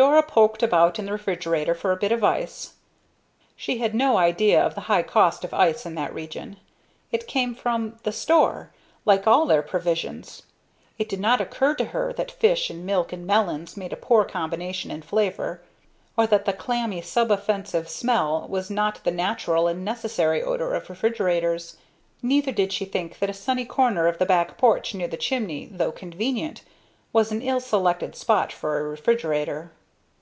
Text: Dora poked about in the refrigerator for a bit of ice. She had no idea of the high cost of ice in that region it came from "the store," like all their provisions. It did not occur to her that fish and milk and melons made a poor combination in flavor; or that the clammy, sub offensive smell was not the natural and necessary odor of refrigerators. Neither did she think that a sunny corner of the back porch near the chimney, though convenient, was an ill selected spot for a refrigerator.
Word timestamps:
Dora 0.00 0.22
poked 0.22 0.62
about 0.62 1.00
in 1.00 1.06
the 1.06 1.12
refrigerator 1.12 1.74
for 1.74 1.90
a 1.90 1.96
bit 1.96 2.12
of 2.12 2.22
ice. 2.22 2.74
She 3.56 3.78
had 3.78 3.96
no 3.96 4.16
idea 4.16 4.62
of 4.64 4.76
the 4.76 4.82
high 4.82 5.02
cost 5.02 5.42
of 5.42 5.52
ice 5.52 5.84
in 5.84 5.96
that 5.96 6.14
region 6.14 6.56
it 7.10 7.26
came 7.26 7.52
from 7.52 7.98
"the 8.04 8.12
store," 8.12 8.70
like 9.04 9.26
all 9.26 9.44
their 9.44 9.60
provisions. 9.60 10.44
It 10.98 11.08
did 11.08 11.18
not 11.18 11.40
occur 11.40 11.74
to 11.74 11.86
her 11.86 12.12
that 12.12 12.30
fish 12.30 12.70
and 12.70 12.86
milk 12.86 13.12
and 13.12 13.26
melons 13.26 13.76
made 13.76 13.92
a 13.92 13.96
poor 13.96 14.24
combination 14.24 14.92
in 14.92 15.02
flavor; 15.02 15.62
or 16.16 16.28
that 16.28 16.44
the 16.44 16.52
clammy, 16.52 17.00
sub 17.02 17.32
offensive 17.32 17.88
smell 17.88 18.46
was 18.48 18.70
not 18.70 19.00
the 19.02 19.10
natural 19.10 19.66
and 19.66 19.84
necessary 19.84 20.40
odor 20.40 20.74
of 20.74 20.88
refrigerators. 20.88 21.76
Neither 22.22 22.52
did 22.52 22.72
she 22.72 22.84
think 22.84 23.18
that 23.18 23.30
a 23.30 23.34
sunny 23.34 23.64
corner 23.64 24.06
of 24.06 24.18
the 24.18 24.26
back 24.26 24.58
porch 24.58 24.94
near 24.94 25.08
the 25.08 25.16
chimney, 25.16 25.66
though 25.68 25.90
convenient, 25.90 26.62
was 27.12 27.32
an 27.32 27.42
ill 27.42 27.58
selected 27.58 28.14
spot 28.14 28.52
for 28.52 28.78
a 28.78 28.84
refrigerator. 28.84 29.72